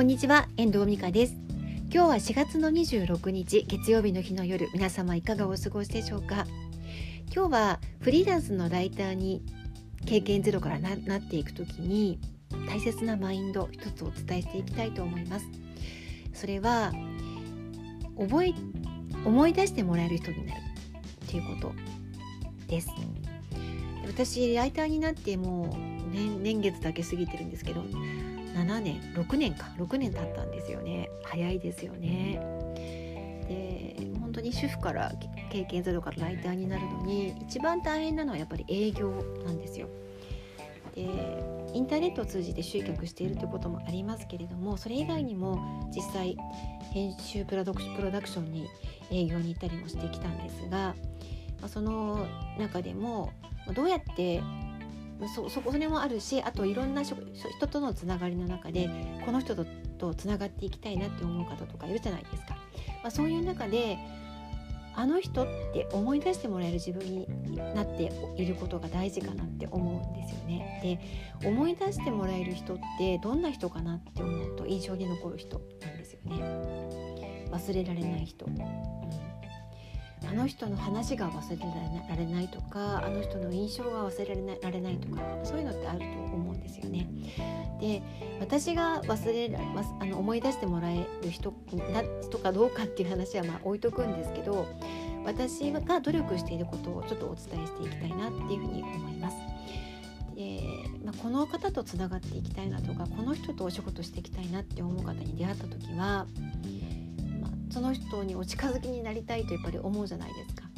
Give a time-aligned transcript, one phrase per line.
[0.00, 1.34] こんにちは遠藤美香です。
[1.92, 6.46] 今日は4月の26日月曜日の日の夜皆様いかがお過ごしでしょうか？
[7.30, 9.42] 今日はフリーランスのライターに
[10.06, 12.18] 経験ゼロからなっていく時に
[12.66, 15.44] 大切なマインド一つお伝えしていきたいと思います。
[16.32, 16.94] それは
[18.18, 18.54] 覚え
[19.26, 20.62] 思い出してもらえる人になる
[21.28, 21.74] ということ
[22.68, 22.88] です。
[24.06, 27.84] 私ライターになってもう年月だけ過ぎてるんですけど
[28.54, 31.10] 7年6年か6年経ったんですよね。
[31.24, 32.40] 早いですよね。
[33.48, 35.12] で本当に主婦から
[35.50, 39.10] 経験ゼロからライターになるのに一番大変なのはやっぱり営業
[39.44, 39.88] なんですよ。
[40.94, 41.02] で
[41.72, 46.36] インターネットを通じて集客しているということもありますけれどもそれ以外にも実際
[46.92, 48.68] 編集プロダクションに
[49.10, 50.94] 営業に行ったりもしてきたんですが
[51.68, 52.26] その
[52.58, 53.32] 中でも
[53.74, 54.42] どうやって
[55.28, 57.16] そそこそれもあるしあといろんな人
[57.66, 58.90] とのつながりの中で
[59.24, 59.64] この人と
[59.98, 62.54] とつながっていきたいなって思う方とかいるじゃないですか。
[63.02, 63.98] まあ、そういう中で
[64.94, 67.26] あの人って思い出してもらえる自分に
[67.74, 71.00] なっていることが大事かなって思うんですよね。
[71.42, 77.48] で思い出してもらえる人ってどんな人かなって思うと印象に残る人なんですよね。
[77.50, 78.46] 忘れられない人。
[80.30, 81.56] あの人の話が忘れ
[82.08, 87.08] られないとかあの人の印象が忘れられないとかそういうのってあると思うんですよね。
[87.80, 88.00] で
[88.38, 91.52] 私が忘れらあの思い出してもらえる人
[91.92, 94.68] だとかどうかっていう話はまあ置いとくんですけど
[95.24, 99.36] 私が努力していることをちょっとお伝えしていきたいなっていうふうに思います。
[100.36, 100.60] で
[101.04, 106.26] まあ、この方とつながっていきたいなとかこの人とお仕事していきたいなって思う方に出会った時は
[107.70, 110.68] その人にお近づきになりたいとやっぱり思うじゃないですか。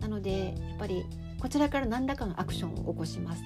[0.00, 1.04] なのでやっぱり
[1.38, 3.42] こちらから何らかのアクションを起こします。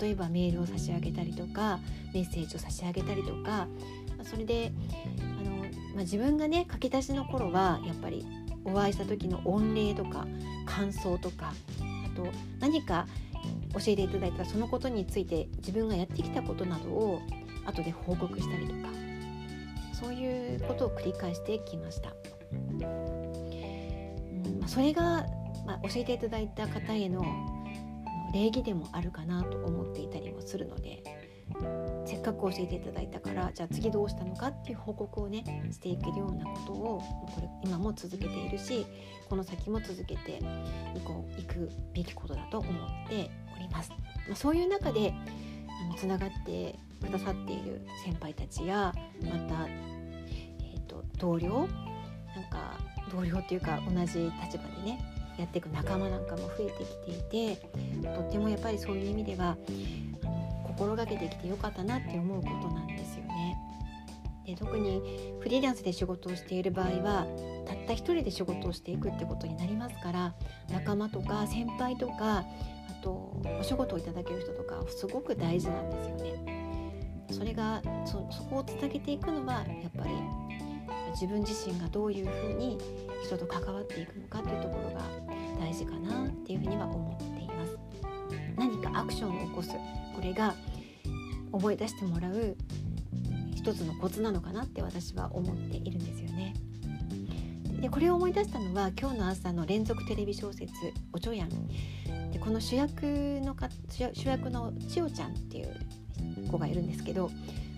[0.00, 1.80] 例えばメールを差し上げたりとか
[2.12, 3.66] メッセージを差し上げたりとか
[4.22, 4.72] それで
[5.40, 8.26] あの、まあ、自分がね書き出しの頃はやっぱり
[8.64, 10.26] お会いした時の御礼とか
[10.66, 11.54] 感想とか
[12.12, 12.28] あと
[12.60, 13.06] 何か
[13.72, 17.22] 教えていただいたそのことについて自分がやってきたことなどを
[17.64, 18.90] 後で報告したりとか
[19.92, 22.12] そういうことを繰り返してきました。
[22.52, 22.56] う
[24.64, 25.26] ん、それが、
[25.66, 27.22] まあ、教えていただいた方への
[28.32, 31.02] 礼儀でもあるかなと思っていたりもするので
[32.04, 37.02] せっかく教えていただいたからじゃあ次どうしたのかっていう報告をねしていけるようなことを
[37.34, 38.86] これ今も続けているし
[39.28, 43.90] この先も続けていこういくべきことだと思っております。
[43.90, 43.96] ま
[44.32, 45.14] あ、そういう中で
[45.96, 48.92] つながってくださっている先輩たちや
[49.22, 51.68] また、えーと同僚
[52.38, 52.78] なんか
[53.10, 55.00] 同僚っていうか同じ立場でね
[55.38, 57.68] やっていく仲間なんかも増えてきていて
[58.02, 59.56] とってもやっぱりそういう意味では
[60.66, 63.56] 心がけてきてよかったなって思うことなんですよね。
[64.46, 65.02] で特に
[65.40, 67.26] フリーランスで仕事をしている場合は
[67.66, 70.34] たった一人で仕事をしていくってことになりますから
[70.70, 72.44] 仲間とか先輩とかあ
[73.02, 73.10] と
[73.60, 76.68] お仕事をいただける人とかすごく大事なんですよね。
[77.30, 78.18] それがそ
[78.50, 80.10] こをつなげていくのはやっぱり
[81.10, 82.78] 自分自身がどういうふうに
[83.24, 85.02] 人と関わっていくのかというところが
[85.60, 87.78] 大事かなっていうふうには思っています。
[88.56, 89.70] 何かアクションを起こす。
[90.14, 90.54] これが
[91.52, 92.56] 思い出してもらう
[93.54, 96.54] 一つのコツなのかなって私は思っているんですよね。
[97.80, 100.72] でこれを思い出したのは今日の朝の連続テレビ小説
[101.12, 101.48] 「おちょやん」
[102.32, 107.30] でこの主役のか主役の千代ちゃんっていう子がいるんですけど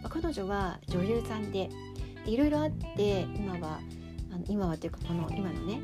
[0.02, 1.68] ま彼女は女優さんで
[2.26, 3.80] いろいろあって今は
[4.32, 5.80] あの今はというかこの今のね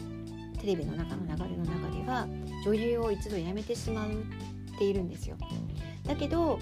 [0.61, 2.27] テレビの中の流れの中では
[2.65, 4.09] 女優を一度辞めてしまっ
[4.79, 5.37] ているんですよ。
[6.05, 6.59] だけど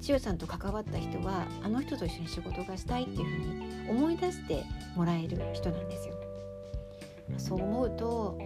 [0.00, 6.14] 千代さんと関わった人はあの人と一緒に仕事がしたいっていうふうに思い出してもらえる人なんですよ。
[7.38, 8.38] そう思うと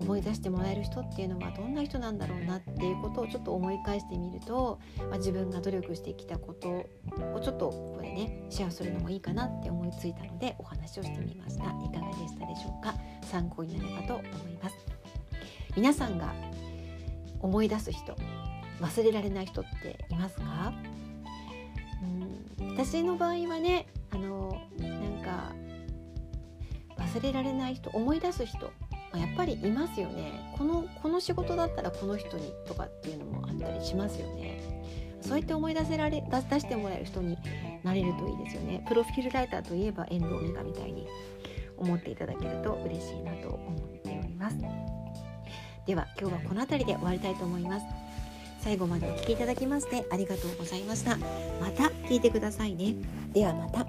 [0.00, 11.64] 思い出してもらえる人っていうのはどんな人なんだろうなっていうことをちょっと思い返してみると、まあ、自分が努力してきたことをちょっとここでねシェアするのもいいかなって思いついたのでお話をしてみました。
[11.64, 12.94] いかがでしたでしょうか？
[13.22, 14.76] 参考になればと思います。
[15.74, 16.34] 皆さんが
[17.40, 18.16] 思い出す人
[18.80, 20.72] 忘れられない人っていますか？
[22.58, 25.52] うん私の場合はねあのなんか
[26.98, 28.70] 忘れられない人思い出す人
[29.18, 30.52] やっぱりいますよね。
[30.56, 34.60] このこの仕事だったらこの人にとかっていうのもあったりしますよね。
[35.20, 37.36] そうやって思い出せられ出してもらえる人に
[37.82, 38.84] なれるといいですよね。
[38.86, 41.06] プロフィールライターといえば遠藤美香みたいに
[41.76, 44.56] 思っていただけると嬉しいなと思っております。
[45.86, 47.86] では今日はこの辺りで終わりたいと思います。
[48.60, 51.16] 最後までお聴きいただきましてありがとうございました。
[51.16, 52.94] また聞いてくださいね。
[53.32, 53.86] ではまた。